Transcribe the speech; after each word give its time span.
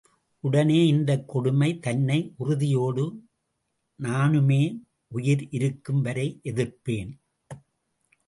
உடனே 0.39 0.87
இந்தக் 0.87 1.27
கொடுமை 1.27 1.79
தன்னை 1.79 2.33
உறுதி 2.37 2.67
யோடு 2.67 3.23
நானுமே 4.03 4.81
உயிர்இ 5.15 5.59
ருக்கும் 5.59 6.05
வரைஎ 6.05 6.39
திர்ப்பேன். 6.43 7.11